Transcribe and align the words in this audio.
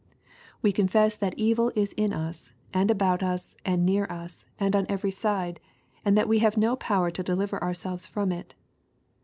We 0.63 0.71
confess 0.71 1.15
that 1.17 1.35
evil 1.37 1.71
is 1.75 1.93
in 1.93 2.11
us, 2.11 2.53
and 2.73 2.89
about 2.89 3.21
us, 3.21 3.55
and 3.63 3.85
near 3.85 4.05
us, 4.05 4.47
and 4.59 4.75
on 4.75 4.87
every 4.89 5.11
side, 5.11 5.59
and 6.03 6.17
that 6.17 6.27
we 6.27 6.39
have 6.39 6.57
no 6.57 6.75
power 6.75 7.11
to 7.11 7.21
deliver 7.21 7.61
ourselves 7.61 8.07
from 8.07 8.31
it. 8.31 8.55